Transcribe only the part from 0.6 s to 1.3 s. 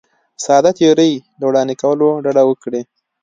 تیورۍ